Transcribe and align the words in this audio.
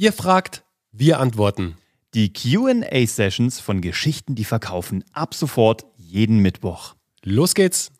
Ihr 0.00 0.14
fragt, 0.14 0.64
wir 0.92 1.20
antworten. 1.20 1.76
Die 2.14 2.32
QA-Sessions 2.32 3.60
von 3.60 3.82
Geschichten, 3.82 4.34
die 4.34 4.44
verkaufen, 4.44 5.04
ab 5.12 5.34
sofort 5.34 5.84
jeden 5.98 6.38
Mittwoch. 6.38 6.94
Los 7.22 7.54
geht's! 7.54 7.92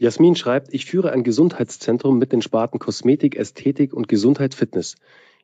Jasmin 0.00 0.34
schreibt, 0.34 0.74
ich 0.74 0.86
führe 0.86 1.12
ein 1.12 1.22
Gesundheitszentrum 1.22 2.18
mit 2.18 2.32
den 2.32 2.42
Sparten 2.42 2.80
Kosmetik, 2.80 3.36
Ästhetik 3.36 3.94
und 3.94 4.08
Gesundheit, 4.08 4.52
Fitness. 4.52 4.96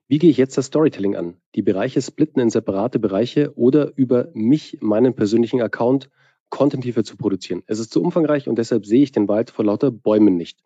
Wie 0.09 0.19
gehe 0.19 0.31
ich 0.31 0.37
jetzt 0.37 0.59
das 0.59 0.67
Storytelling 0.67 1.15
an? 1.15 1.37
Die 1.55 1.63
Bereiche 1.63 2.03
splitten 2.03 2.43
in 2.43 2.51
separate 2.51 2.99
Bereiche 2.99 3.57
oder 3.57 3.93
über 3.95 4.31
mich, 4.35 4.79
meinen 4.81 5.15
persönlichen 5.15 5.63
Account, 5.63 6.11
Content 6.49 6.83
hierfür 6.83 7.05
zu 7.05 7.17
produzieren. 7.17 7.63
Es 7.69 7.79
ist 7.79 7.93
zu 7.93 8.03
umfangreich 8.03 8.49
und 8.49 8.57
deshalb 8.57 8.85
sehe 8.85 9.05
ich 9.05 9.13
den 9.13 9.29
Wald 9.29 9.53
vor 9.53 9.65
lauter 9.65 9.93
Bäumen 9.93 10.37
nicht. 10.37 10.59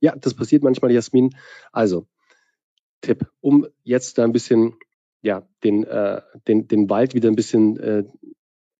Ja, 0.00 0.14
das 0.14 0.34
passiert 0.34 0.62
manchmal, 0.62 0.92
Jasmin. 0.92 1.34
Also, 1.72 2.06
Tipp, 3.00 3.26
um 3.40 3.66
jetzt 3.84 4.18
da 4.18 4.24
ein 4.24 4.32
bisschen, 4.32 4.74
ja, 5.22 5.48
den, 5.64 5.84
äh, 5.84 6.20
den, 6.46 6.68
den 6.68 6.90
Wald 6.90 7.14
wieder 7.14 7.28
ein 7.28 7.36
bisschen 7.36 7.78
äh, 7.78 8.04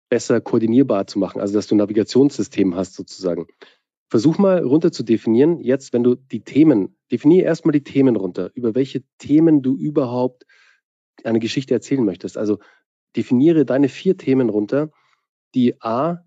besser 0.09 0.41
koordinierbar 0.41 1.07
zu 1.07 1.19
machen, 1.19 1.41
also 1.41 1.55
dass 1.55 1.67
du 1.67 1.75
ein 1.75 1.79
Navigationssystem 1.79 2.75
hast 2.75 2.95
sozusagen. 2.95 3.47
Versuch 4.11 4.39
mal 4.39 4.63
runter 4.63 4.91
zu 4.91 5.03
definieren, 5.03 5.61
jetzt, 5.61 5.93
wenn 5.93 6.03
du 6.03 6.15
die 6.15 6.41
Themen, 6.41 6.97
definiere 7.13 7.45
erstmal 7.45 7.73
die 7.73 7.83
Themen 7.83 8.17
runter, 8.17 8.51
über 8.55 8.75
welche 8.75 9.03
Themen 9.19 9.61
du 9.61 9.77
überhaupt 9.77 10.47
eine 11.25 11.41
Geschichte 11.41 11.75
erzählen 11.75 12.05
möchtest. 12.05 12.39
Also 12.39 12.59
definiere 13.17 13.67
deine 13.67 13.89
vier 13.89 14.17
Themen 14.17 14.49
runter, 14.49 14.91
die 15.55 15.81
A, 15.83 16.25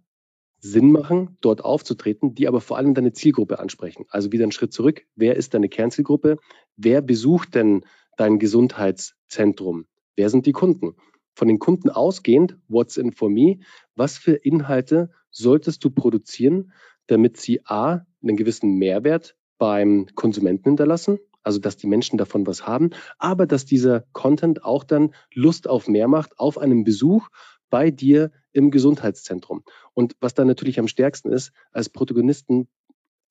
Sinn 0.61 0.91
machen, 0.91 1.37
dort 1.41 1.65
aufzutreten, 1.65 2.35
die 2.35 2.47
aber 2.47 2.61
vor 2.61 2.77
allem 2.77 2.93
deine 2.93 3.13
Zielgruppe 3.13 3.59
ansprechen. 3.59 4.05
Also 4.09 4.31
wieder 4.31 4.43
einen 4.43 4.51
Schritt 4.51 4.73
zurück. 4.73 5.01
Wer 5.15 5.35
ist 5.35 5.53
deine 5.53 5.69
Kernzielgruppe? 5.69 6.37
Wer 6.77 7.01
besucht 7.01 7.55
denn 7.55 7.83
dein 8.15 8.37
Gesundheitszentrum? 8.37 9.85
Wer 10.15 10.29
sind 10.29 10.45
die 10.45 10.51
Kunden? 10.51 10.95
Von 11.33 11.47
den 11.47 11.59
Kunden 11.59 11.89
ausgehend, 11.89 12.57
what's 12.67 12.97
in 12.97 13.11
for 13.11 13.29
me? 13.29 13.59
Was 13.95 14.17
für 14.17 14.33
Inhalte 14.33 15.09
solltest 15.31 15.83
du 15.83 15.89
produzieren, 15.89 16.71
damit 17.07 17.37
sie 17.37 17.61
A, 17.65 18.05
einen 18.21 18.37
gewissen 18.37 18.75
Mehrwert 18.75 19.35
beim 19.57 20.07
Konsumenten 20.13 20.69
hinterlassen, 20.69 21.19
also 21.41 21.59
dass 21.59 21.77
die 21.77 21.87
Menschen 21.87 22.17
davon 22.17 22.45
was 22.45 22.67
haben, 22.67 22.91
aber 23.17 23.47
dass 23.47 23.65
dieser 23.65 24.05
Content 24.11 24.63
auch 24.63 24.83
dann 24.83 25.15
Lust 25.33 25.67
auf 25.67 25.87
mehr 25.87 26.07
macht, 26.07 26.37
auf 26.37 26.57
einen 26.59 26.83
Besuch 26.83 27.29
bei 27.69 27.89
dir 27.89 28.31
im 28.53 28.71
Gesundheitszentrum. 28.71 29.63
Und 29.93 30.15
was 30.19 30.33
da 30.33 30.45
natürlich 30.45 30.79
am 30.79 30.87
stärksten 30.87 31.31
ist, 31.31 31.51
als 31.71 31.89
Protagonisten, 31.89 32.67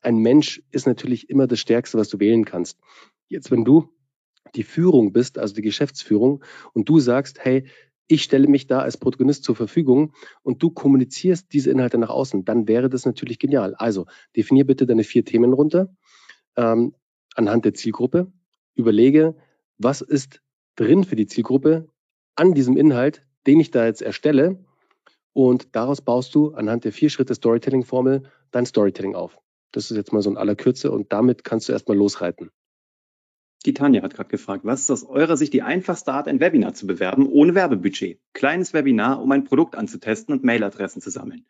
ein 0.00 0.16
Mensch 0.16 0.62
ist 0.70 0.86
natürlich 0.86 1.28
immer 1.28 1.46
das 1.46 1.60
Stärkste, 1.60 1.98
was 1.98 2.08
du 2.08 2.18
wählen 2.20 2.44
kannst. 2.44 2.78
Jetzt, 3.28 3.50
wenn 3.50 3.64
du 3.64 3.90
die 4.54 4.62
Führung 4.62 5.12
bist, 5.12 5.38
also 5.38 5.54
die 5.54 5.62
Geschäftsführung, 5.62 6.42
und 6.72 6.88
du 6.88 6.98
sagst, 6.98 7.44
hey, 7.44 7.66
ich 8.06 8.24
stelle 8.24 8.48
mich 8.48 8.66
da 8.66 8.80
als 8.80 8.96
Protagonist 8.96 9.44
zur 9.44 9.54
Verfügung 9.54 10.12
und 10.42 10.62
du 10.62 10.70
kommunizierst 10.70 11.52
diese 11.52 11.70
Inhalte 11.70 11.96
nach 11.96 12.10
außen, 12.10 12.44
dann 12.44 12.66
wäre 12.66 12.88
das 12.88 13.06
natürlich 13.06 13.38
genial. 13.38 13.74
Also 13.76 14.06
definier 14.36 14.66
bitte 14.66 14.84
deine 14.84 15.04
vier 15.04 15.24
Themen 15.24 15.52
runter 15.52 15.94
ähm, 16.56 16.94
anhand 17.36 17.64
der 17.64 17.74
Zielgruppe. 17.74 18.32
Überlege, 18.74 19.36
was 19.78 20.00
ist 20.00 20.42
drin 20.74 21.04
für 21.04 21.14
die 21.14 21.26
Zielgruppe 21.26 21.88
an 22.34 22.52
diesem 22.52 22.76
Inhalt, 22.76 23.22
den 23.46 23.60
ich 23.60 23.70
da 23.70 23.86
jetzt 23.86 24.02
erstelle. 24.02 24.64
Und 25.32 25.74
daraus 25.76 26.00
baust 26.00 26.34
du 26.34 26.54
anhand 26.54 26.84
der 26.84 26.92
vier 26.92 27.10
Schritte 27.10 27.34
Storytelling-Formel 27.34 28.24
dein 28.50 28.66
Storytelling 28.66 29.14
auf. 29.14 29.38
Das 29.72 29.90
ist 29.90 29.96
jetzt 29.96 30.12
mal 30.12 30.22
so 30.22 30.30
in 30.30 30.36
aller 30.36 30.56
Kürze 30.56 30.90
und 30.90 31.12
damit 31.12 31.44
kannst 31.44 31.68
du 31.68 31.72
erstmal 31.72 31.96
losreiten. 31.96 32.50
Die 33.66 33.74
Tanja 33.74 34.02
hat 34.02 34.14
gerade 34.14 34.30
gefragt, 34.30 34.64
was 34.64 34.80
ist 34.80 34.90
aus 34.90 35.04
eurer 35.04 35.36
Sicht 35.36 35.52
die 35.52 35.60
einfachste 35.62 36.12
Art, 36.12 36.28
ein 36.28 36.40
Webinar 36.40 36.72
zu 36.72 36.86
bewerben 36.86 37.26
ohne 37.26 37.54
Werbebudget? 37.54 38.18
Kleines 38.32 38.72
Webinar, 38.72 39.20
um 39.20 39.30
ein 39.32 39.44
Produkt 39.44 39.76
anzutesten 39.76 40.32
und 40.32 40.42
Mailadressen 40.42 41.02
zu 41.02 41.10
sammeln. 41.10 41.46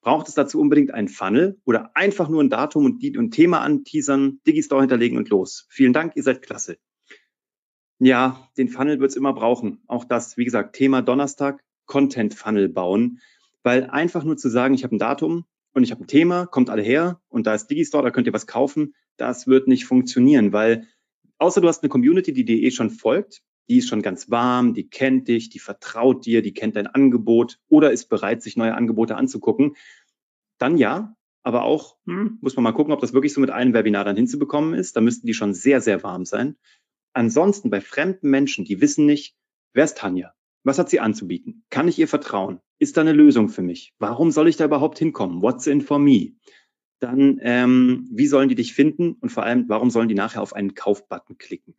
Braucht 0.00 0.28
es 0.28 0.34
dazu 0.34 0.58
unbedingt 0.58 0.92
einen 0.92 1.08
Funnel 1.08 1.60
oder 1.64 1.94
einfach 1.94 2.28
nur 2.28 2.42
ein 2.42 2.48
Datum 2.48 2.86
und, 2.86 3.04
ein 3.04 3.30
Thema 3.30 3.60
anteasern, 3.60 4.40
Digistore 4.46 4.80
hinterlegen 4.80 5.18
und 5.18 5.28
los? 5.28 5.66
Vielen 5.68 5.92
Dank, 5.92 6.16
ihr 6.16 6.22
seid 6.22 6.42
klasse. 6.42 6.78
Ja, 7.98 8.48
den 8.56 8.68
Funnel 8.68 8.98
wird 8.98 9.10
es 9.10 9.16
immer 9.16 9.34
brauchen. 9.34 9.82
Auch 9.86 10.04
das, 10.04 10.36
wie 10.36 10.44
gesagt, 10.44 10.74
Thema 10.74 11.02
Donnerstag, 11.02 11.62
Content-Funnel 11.86 12.68
bauen. 12.68 13.20
Weil 13.62 13.84
einfach 13.90 14.24
nur 14.24 14.36
zu 14.36 14.48
sagen, 14.48 14.74
ich 14.74 14.84
habe 14.84 14.96
ein 14.96 14.98
Datum 14.98 15.44
und 15.72 15.84
ich 15.84 15.90
habe 15.90 16.02
ein 16.02 16.08
Thema, 16.08 16.46
kommt 16.46 16.70
alle 16.70 16.82
her 16.82 17.20
und 17.28 17.46
da 17.46 17.54
ist 17.54 17.68
Digistore, 17.68 18.04
da 18.04 18.10
könnt 18.10 18.26
ihr 18.26 18.32
was 18.32 18.46
kaufen, 18.46 18.94
das 19.16 19.46
wird 19.46 19.68
nicht 19.68 19.84
funktionieren, 19.84 20.52
weil 20.52 20.88
außer 21.38 21.60
du 21.60 21.68
hast 21.68 21.82
eine 21.82 21.88
Community, 21.90 22.32
die 22.32 22.44
dir 22.44 22.58
eh 22.58 22.70
schon 22.70 22.90
folgt, 22.90 23.42
die 23.68 23.78
ist 23.78 23.88
schon 23.88 24.02
ganz 24.02 24.30
warm, 24.30 24.74
die 24.74 24.88
kennt 24.88 25.28
dich, 25.28 25.48
die 25.48 25.60
vertraut 25.60 26.26
dir, 26.26 26.42
die 26.42 26.52
kennt 26.52 26.76
dein 26.76 26.88
Angebot 26.88 27.58
oder 27.68 27.92
ist 27.92 28.08
bereit, 28.08 28.42
sich 28.42 28.56
neue 28.56 28.74
Angebote 28.74 29.16
anzugucken, 29.16 29.76
dann 30.58 30.76
ja, 30.76 31.16
aber 31.42 31.62
auch 31.64 31.96
hm, 32.06 32.38
muss 32.40 32.56
man 32.56 32.62
mal 32.64 32.72
gucken, 32.72 32.92
ob 32.92 33.00
das 33.00 33.12
wirklich 33.12 33.32
so 33.32 33.40
mit 33.40 33.50
einem 33.50 33.74
Webinar 33.74 34.04
dann 34.04 34.16
hinzubekommen 34.16 34.74
ist. 34.74 34.96
Da 34.96 35.00
müssten 35.00 35.26
die 35.26 35.34
schon 35.34 35.54
sehr, 35.54 35.80
sehr 35.80 36.02
warm 36.02 36.24
sein. 36.24 36.56
Ansonsten 37.12 37.68
bei 37.70 37.80
fremden 37.80 38.30
Menschen, 38.30 38.64
die 38.64 38.80
wissen 38.80 39.06
nicht, 39.06 39.34
wer 39.72 39.84
ist 39.84 39.98
Tanja? 39.98 40.34
Was 40.64 40.78
hat 40.78 40.90
sie 40.90 41.00
anzubieten? 41.00 41.64
Kann 41.70 41.88
ich 41.88 41.98
ihr 41.98 42.08
vertrauen? 42.08 42.60
Ist 42.78 42.96
da 42.96 43.00
eine 43.00 43.12
Lösung 43.12 43.48
für 43.48 43.62
mich? 43.62 43.94
Warum 43.98 44.30
soll 44.30 44.48
ich 44.48 44.56
da 44.56 44.64
überhaupt 44.64 44.98
hinkommen? 44.98 45.42
What's 45.42 45.66
in 45.66 45.80
for 45.80 45.98
me? 45.98 46.34
Dann, 47.00 47.40
ähm, 47.42 48.08
wie 48.12 48.28
sollen 48.28 48.48
die 48.48 48.54
dich 48.54 48.74
finden? 48.74 49.14
Und 49.14 49.30
vor 49.30 49.42
allem, 49.42 49.68
warum 49.68 49.90
sollen 49.90 50.08
die 50.08 50.14
nachher 50.14 50.40
auf 50.40 50.52
einen 50.52 50.74
Kaufbutton 50.74 51.36
klicken? 51.36 51.74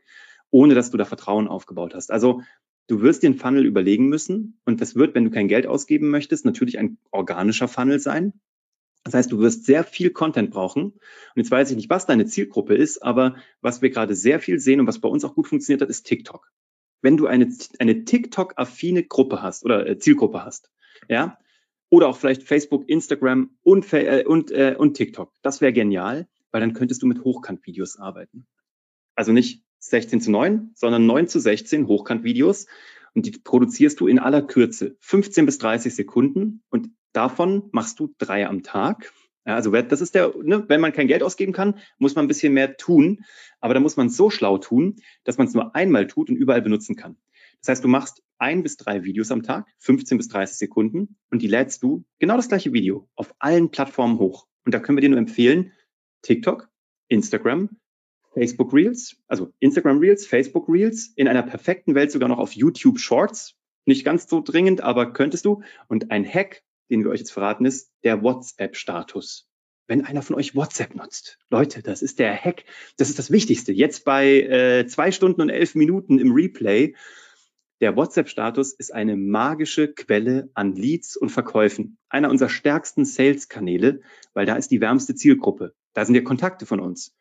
Ohne 0.49 0.75
dass 0.75 0.91
du 0.91 0.97
da 0.97 1.05
Vertrauen 1.05 1.47
aufgebaut 1.47 1.95
hast. 1.95 2.11
Also, 2.11 2.41
du 2.87 3.01
wirst 3.01 3.23
den 3.23 3.35
Funnel 3.35 3.65
überlegen 3.65 4.07
müssen. 4.07 4.59
Und 4.65 4.81
das 4.81 4.95
wird, 4.95 5.15
wenn 5.15 5.23
du 5.23 5.31
kein 5.31 5.47
Geld 5.47 5.65
ausgeben 5.65 6.09
möchtest, 6.09 6.43
natürlich 6.43 6.77
ein 6.77 6.97
organischer 7.11 7.69
Funnel 7.69 7.99
sein. 7.99 8.33
Das 9.05 9.13
heißt, 9.13 9.31
du 9.31 9.39
wirst 9.39 9.65
sehr 9.65 9.83
viel 9.83 10.11
Content 10.11 10.51
brauchen. 10.51 10.83
Und 10.83 11.01
jetzt 11.35 11.51
weiß 11.51 11.69
ich 11.71 11.75
nicht, 11.75 11.89
was 11.89 12.05
deine 12.05 12.25
Zielgruppe 12.25 12.75
ist, 12.75 13.03
aber 13.03 13.35
was 13.61 13.81
wir 13.81 13.89
gerade 13.89 14.15
sehr 14.15 14.39
viel 14.39 14.59
sehen 14.59 14.79
und 14.79 14.87
was 14.87 14.99
bei 14.99 15.09
uns 15.09 15.25
auch 15.25 15.35
gut 15.35 15.47
funktioniert 15.47 15.81
hat, 15.81 15.89
ist 15.89 16.03
TikTok. 16.03 16.51
Wenn 17.03 17.17
du 17.17 17.27
eine, 17.27 17.53
eine 17.77 18.05
TikTok-affine 18.05 19.03
Gruppe 19.03 19.43
hast 19.43 19.63
oder 19.63 19.87
äh, 19.87 19.97
Zielgruppe 19.99 20.43
hast, 20.43 20.71
ja, 21.07 21.37
oder 21.89 22.07
auch 22.07 22.17
vielleicht 22.17 22.41
Facebook, 22.41 22.89
Instagram 22.89 23.51
und, 23.61 23.93
äh, 23.93 24.23
und, 24.25 24.49
äh, 24.49 24.75
und 24.77 24.95
TikTok, 24.95 25.31
das 25.43 25.61
wäre 25.61 25.73
genial, 25.73 26.27
weil 26.51 26.61
dann 26.61 26.73
könntest 26.73 27.03
du 27.03 27.05
mit 27.05 27.23
Hochkant-Videos 27.23 27.99
arbeiten. 27.99 28.47
Also 29.13 29.31
nicht 29.31 29.63
16 29.79 30.21
zu 30.21 30.31
9, 30.31 30.71
sondern 30.73 31.05
9 31.05 31.27
zu 31.27 31.39
16 31.39 31.87
Hochkant-Videos 31.87 32.65
und 33.13 33.27
die 33.27 33.31
produzierst 33.31 33.99
du 33.99 34.07
in 34.07 34.17
aller 34.17 34.41
Kürze, 34.41 34.95
15 35.01 35.45
bis 35.45 35.59
30 35.59 35.93
Sekunden 35.93 36.63
und 36.69 36.89
Davon 37.13 37.69
machst 37.71 37.99
du 37.99 38.13
drei 38.17 38.47
am 38.47 38.63
Tag. 38.63 39.13
Ja, 39.45 39.55
also 39.55 39.71
das 39.71 40.01
ist 40.01 40.15
der, 40.15 40.33
ne, 40.41 40.63
wenn 40.69 40.79
man 40.79 40.93
kein 40.93 41.07
Geld 41.07 41.21
ausgeben 41.21 41.51
kann, 41.51 41.79
muss 41.97 42.15
man 42.15 42.25
ein 42.25 42.29
bisschen 42.29 42.53
mehr 42.53 42.77
tun. 42.77 43.25
Aber 43.59 43.73
da 43.73 43.79
muss 43.79 43.97
man 43.97 44.09
so 44.09 44.29
schlau 44.29 44.57
tun, 44.57 44.95
dass 45.23 45.37
man 45.37 45.47
es 45.47 45.53
nur 45.53 45.75
einmal 45.75 46.07
tut 46.07 46.29
und 46.29 46.35
überall 46.35 46.61
benutzen 46.61 46.95
kann. 46.95 47.17
Das 47.59 47.69
heißt, 47.69 47.83
du 47.83 47.87
machst 47.87 48.21
ein 48.37 48.63
bis 48.63 48.77
drei 48.77 49.03
Videos 49.03 49.31
am 49.31 49.43
Tag, 49.43 49.67
15 49.79 50.17
bis 50.17 50.27
30 50.27 50.57
Sekunden, 50.57 51.15
und 51.29 51.41
die 51.41 51.47
lädst 51.47 51.81
du 51.81 52.03
genau 52.19 52.35
das 52.35 52.49
gleiche 52.49 52.73
Video 52.73 53.07
auf 53.15 53.33
allen 53.39 53.71
Plattformen 53.71 54.19
hoch. 54.19 54.47
Und 54.65 54.73
da 54.73 54.79
können 54.79 54.97
wir 54.97 55.01
dir 55.01 55.09
nur 55.09 55.19
empfehlen, 55.19 55.71
TikTok, 56.23 56.69
Instagram, 57.07 57.69
Facebook 58.33 58.73
Reels, 58.73 59.17
also 59.27 59.53
Instagram 59.59 59.99
Reels, 59.99 60.25
Facebook 60.25 60.67
Reels, 60.67 61.13
in 61.15 61.27
einer 61.27 61.43
perfekten 61.43 61.95
Welt 61.95 62.11
sogar 62.11 62.27
noch 62.29 62.39
auf 62.39 62.53
YouTube 62.53 62.99
Shorts. 62.99 63.55
Nicht 63.85 64.05
ganz 64.05 64.27
so 64.27 64.41
dringend, 64.41 64.81
aber 64.81 65.13
könntest 65.13 65.45
du. 65.45 65.61
Und 65.87 66.11
ein 66.11 66.25
Hack, 66.25 66.63
den 66.93 67.03
wir 67.03 67.09
euch 67.09 67.19
jetzt 67.19 67.31
verraten, 67.31 67.65
ist 67.65 67.91
der 68.03 68.21
WhatsApp-Status. 68.21 69.49
Wenn 69.87 70.05
einer 70.05 70.21
von 70.21 70.35
euch 70.35 70.55
WhatsApp 70.55 70.95
nutzt, 70.95 71.39
Leute, 71.49 71.81
das 71.81 72.01
ist 72.03 72.19
der 72.19 72.35
Hack, 72.35 72.65
das 72.97 73.09
ist 73.09 73.17
das 73.19 73.31
Wichtigste. 73.31 73.73
Jetzt 73.73 74.05
bei 74.05 74.41
äh, 74.41 74.85
zwei 74.87 75.11
Stunden 75.11 75.41
und 75.41 75.49
elf 75.49 75.75
Minuten 75.75 76.19
im 76.19 76.31
Replay. 76.31 76.95
Der 77.81 77.97
WhatsApp-Status 77.97 78.73
ist 78.73 78.93
eine 78.93 79.17
magische 79.17 79.91
Quelle 79.91 80.49
an 80.53 80.75
Leads 80.75 81.17
und 81.17 81.29
Verkäufen. 81.29 81.97
Einer 82.09 82.29
unserer 82.29 82.49
stärksten 82.49 83.03
Sales-Kanäle, 83.03 84.01
weil 84.33 84.45
da 84.45 84.55
ist 84.55 84.69
die 84.69 84.79
wärmste 84.79 85.15
Zielgruppe. 85.15 85.73
Da 85.93 86.05
sind 86.05 86.15
ja 86.15 86.21
Kontakte 86.21 86.65
von 86.65 86.79
uns 86.79 87.15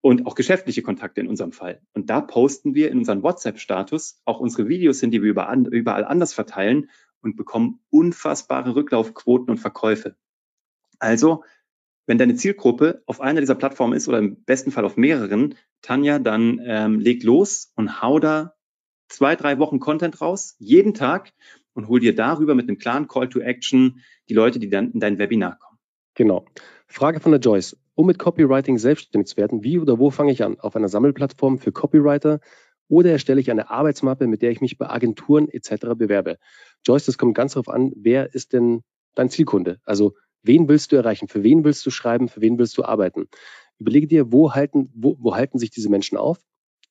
und 0.00 0.24
auch 0.26 0.36
geschäftliche 0.36 0.82
Kontakte 0.82 1.20
in 1.20 1.26
unserem 1.26 1.50
Fall. 1.50 1.82
Und 1.92 2.08
da 2.10 2.20
posten 2.20 2.76
wir 2.76 2.90
in 2.92 2.98
unseren 2.98 3.24
WhatsApp-Status 3.24 4.20
auch 4.24 4.38
unsere 4.38 4.68
Videos 4.68 5.00
hin, 5.00 5.10
die 5.10 5.20
wir 5.20 5.30
überall 5.30 6.04
anders 6.04 6.32
verteilen 6.32 6.88
und 7.26 7.36
bekommen 7.36 7.80
unfassbare 7.90 8.74
Rücklaufquoten 8.74 9.50
und 9.50 9.58
Verkäufe. 9.58 10.16
Also, 10.98 11.44
wenn 12.06 12.18
deine 12.18 12.36
Zielgruppe 12.36 13.02
auf 13.06 13.20
einer 13.20 13.40
dieser 13.40 13.56
Plattformen 13.56 13.94
ist 13.94 14.08
oder 14.08 14.18
im 14.18 14.44
besten 14.44 14.70
Fall 14.70 14.84
auf 14.84 14.96
mehreren, 14.96 15.56
Tanja, 15.82 16.18
dann 16.18 16.60
ähm, 16.64 17.00
leg 17.00 17.22
los 17.24 17.72
und 17.74 18.00
hau 18.00 18.20
da 18.20 18.54
zwei, 19.08 19.36
drei 19.36 19.58
Wochen 19.58 19.80
Content 19.80 20.20
raus, 20.20 20.54
jeden 20.58 20.94
Tag 20.94 21.32
und 21.74 21.88
hol 21.88 22.00
dir 22.00 22.14
darüber 22.14 22.54
mit 22.54 22.68
einem 22.68 22.78
klaren 22.78 23.08
Call 23.08 23.28
to 23.28 23.40
Action 23.40 24.00
die 24.28 24.34
Leute, 24.34 24.58
die 24.58 24.70
dann 24.70 24.92
in 24.92 25.00
dein 25.00 25.18
Webinar 25.18 25.58
kommen. 25.58 25.78
Genau. 26.14 26.46
Frage 26.86 27.20
von 27.20 27.32
der 27.32 27.40
Joyce. 27.40 27.76
Um 27.94 28.06
mit 28.06 28.18
Copywriting 28.18 28.78
selbstständig 28.78 29.28
zu 29.28 29.36
werden, 29.36 29.64
wie 29.64 29.78
oder 29.78 29.98
wo 29.98 30.10
fange 30.10 30.30
ich 30.30 30.44
an? 30.44 30.60
Auf 30.60 30.76
einer 30.76 30.88
Sammelplattform 30.88 31.58
für 31.58 31.72
Copywriter, 31.72 32.40
Oder 32.88 33.10
erstelle 33.12 33.40
ich 33.40 33.50
eine 33.50 33.70
Arbeitsmappe, 33.70 34.26
mit 34.26 34.42
der 34.42 34.50
ich 34.50 34.60
mich 34.60 34.78
bei 34.78 34.88
Agenturen 34.88 35.48
etc. 35.48 35.94
bewerbe? 35.96 36.38
Joyce, 36.84 37.06
das 37.06 37.18
kommt 37.18 37.34
ganz 37.34 37.54
darauf 37.54 37.68
an, 37.68 37.92
wer 37.96 38.34
ist 38.34 38.52
denn 38.52 38.82
dein 39.14 39.28
Zielkunde? 39.28 39.80
Also 39.84 40.14
wen 40.42 40.68
willst 40.68 40.92
du 40.92 40.96
erreichen? 40.96 41.28
Für 41.28 41.42
wen 41.42 41.64
willst 41.64 41.84
du 41.84 41.90
schreiben? 41.90 42.28
Für 42.28 42.40
wen 42.40 42.58
willst 42.58 42.78
du 42.78 42.84
arbeiten? 42.84 43.28
Überlege 43.78 44.06
dir, 44.06 44.32
wo 44.32 44.54
halten, 44.54 44.90
wo, 44.94 45.16
wo 45.18 45.34
halten 45.34 45.58
sich 45.58 45.70
diese 45.70 45.90
Menschen 45.90 46.16
auf? 46.16 46.38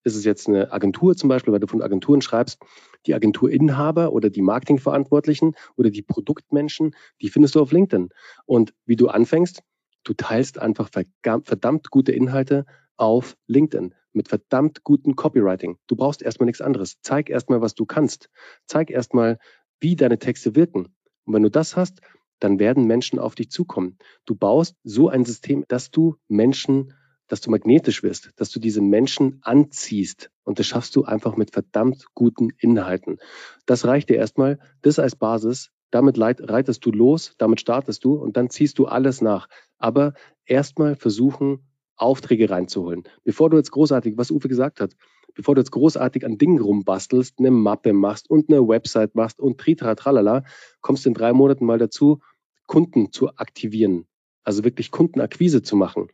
Ist 0.03 0.15
es 0.15 0.25
jetzt 0.25 0.47
eine 0.47 0.71
Agentur 0.71 1.15
zum 1.15 1.29
Beispiel, 1.29 1.51
weil 1.51 1.59
du 1.59 1.67
von 1.67 1.81
Agenturen 1.81 2.21
schreibst, 2.21 2.59
die 3.07 3.15
Agenturinhaber 3.15 4.13
oder 4.13 4.29
die 4.29 4.43
Marketingverantwortlichen 4.43 5.55
oder 5.77 5.89
die 5.89 6.03
Produktmenschen, 6.03 6.95
die 7.21 7.29
findest 7.29 7.55
du 7.55 7.61
auf 7.61 7.71
LinkedIn. 7.71 8.09
Und 8.45 8.75
wie 8.85 8.97
du 8.97 9.07
anfängst, 9.07 9.63
du 10.03 10.13
teilst 10.13 10.59
einfach 10.59 10.89
verdammt 10.91 11.89
gute 11.89 12.11
Inhalte 12.11 12.65
auf 12.97 13.35
LinkedIn 13.47 13.95
mit 14.15 14.27
verdammt 14.29 14.83
gutem 14.83 15.15
Copywriting. 15.15 15.77
Du 15.87 15.95
brauchst 15.95 16.21
erstmal 16.21 16.45
nichts 16.45 16.61
anderes. 16.61 16.97
Zeig 17.01 17.29
erstmal, 17.29 17.61
was 17.61 17.75
du 17.75 17.85
kannst. 17.85 18.29
Zeig 18.65 18.89
erstmal, 18.89 19.39
wie 19.79 19.95
deine 19.95 20.19
Texte 20.19 20.55
wirken. 20.55 20.95
Und 21.25 21.33
wenn 21.33 21.43
du 21.43 21.51
das 21.51 21.75
hast, 21.75 22.01
dann 22.39 22.59
werden 22.59 22.85
Menschen 22.85 23.19
auf 23.19 23.35
dich 23.35 23.49
zukommen. 23.49 23.97
Du 24.25 24.35
baust 24.35 24.75
so 24.83 25.09
ein 25.09 25.25
System, 25.25 25.65
dass 25.67 25.91
du 25.91 26.15
Menschen 26.27 26.93
dass 27.27 27.41
du 27.41 27.49
magnetisch 27.51 28.03
wirst, 28.03 28.31
dass 28.35 28.51
du 28.51 28.59
diese 28.59 28.81
Menschen 28.81 29.39
anziehst. 29.41 30.31
Und 30.43 30.59
das 30.59 30.67
schaffst 30.67 30.95
du 30.95 31.03
einfach 31.03 31.37
mit 31.37 31.51
verdammt 31.51 32.05
guten 32.13 32.49
Inhalten. 32.59 33.17
Das 33.65 33.85
reicht 33.85 34.09
dir 34.09 34.17
erstmal, 34.17 34.59
das 34.81 34.99
als 34.99 35.15
Basis. 35.15 35.71
Damit 35.91 36.19
reitest 36.19 36.85
du 36.85 36.91
los, 36.91 37.35
damit 37.37 37.61
startest 37.61 38.03
du 38.03 38.15
und 38.15 38.37
dann 38.37 38.49
ziehst 38.49 38.79
du 38.79 38.85
alles 38.85 39.21
nach. 39.21 39.47
Aber 39.77 40.13
erstmal 40.45 40.95
versuchen, 40.95 41.67
Aufträge 41.97 42.49
reinzuholen. 42.49 43.03
Bevor 43.23 43.49
du 43.49 43.57
jetzt 43.57 43.71
großartig, 43.71 44.17
was 44.17 44.31
Uwe 44.31 44.47
gesagt 44.47 44.79
hat, 44.79 44.95
bevor 45.33 45.55
du 45.55 45.61
jetzt 45.61 45.71
großartig 45.71 46.25
an 46.25 46.37
Dingen 46.37 46.59
rumbastelst, 46.59 47.39
eine 47.39 47.51
Mappe 47.51 47.93
machst 47.93 48.29
und 48.29 48.49
eine 48.49 48.67
Website 48.67 49.15
machst 49.15 49.39
und 49.39 49.57
tritra 49.59 49.95
tralala, 49.95 50.43
kommst 50.81 51.05
in 51.05 51.13
drei 51.13 51.33
Monaten 51.33 51.65
mal 51.65 51.77
dazu, 51.77 52.19
Kunden 52.67 53.11
zu 53.11 53.29
aktivieren. 53.35 54.07
Also 54.43 54.63
wirklich 54.63 54.91
Kundenakquise 54.91 55.61
zu 55.61 55.75
machen. 55.75 56.07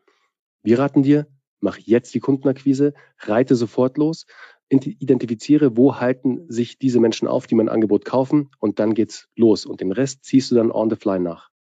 Wir 0.63 0.79
raten 0.79 1.03
dir, 1.03 1.27
mach 1.59 1.77
jetzt 1.77 2.13
die 2.13 2.19
Kundenakquise, 2.19 2.93
reite 3.19 3.55
sofort 3.55 3.97
los, 3.97 4.25
identifiziere, 4.69 5.75
wo 5.75 5.99
halten 5.99 6.45
sich 6.47 6.77
diese 6.79 6.99
Menschen 6.99 7.27
auf, 7.27 7.45
die 7.45 7.55
mein 7.55 7.69
Angebot 7.69 8.05
kaufen 8.05 8.49
und 8.59 8.79
dann 8.79 8.93
geht's 8.93 9.27
los 9.35 9.65
und 9.65 9.81
den 9.81 9.91
Rest 9.91 10.23
ziehst 10.23 10.51
du 10.51 10.55
dann 10.55 10.71
on 10.71 10.89
the 10.89 10.95
fly 10.95 11.19
nach. 11.19 11.50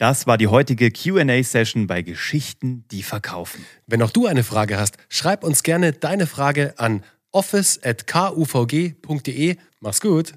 Das 0.00 0.26
war 0.26 0.36
die 0.38 0.48
heutige 0.48 0.90
QA-Session 0.90 1.86
bei 1.86 2.00
Geschichten, 2.00 2.86
die 2.90 3.02
verkaufen. 3.02 3.66
Wenn 3.86 4.00
auch 4.00 4.10
du 4.10 4.24
eine 4.24 4.44
Frage 4.44 4.78
hast, 4.78 4.96
schreib 5.10 5.44
uns 5.44 5.62
gerne 5.62 5.92
deine 5.92 6.26
Frage 6.26 6.72
an 6.78 7.04
office.kuvg.de. 7.32 9.56
Mach's 9.80 10.00
gut. 10.00 10.32